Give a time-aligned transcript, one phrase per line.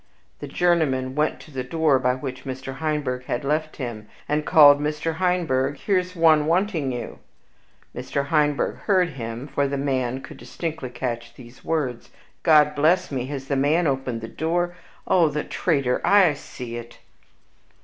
[0.39, 2.77] The journeyman went to the door by which Mr.
[2.77, 5.17] Heinberg had left him, and called, "Mr.
[5.17, 7.19] Heinberg, here's one wanting you!"
[7.95, 8.25] Mr.
[8.29, 12.09] Heinberg heard him, for the man could distinctly catch these words:
[12.41, 13.27] "God bless me!
[13.27, 14.75] has the man opened the door?
[15.05, 16.01] O, the traitor!
[16.03, 16.97] I see it."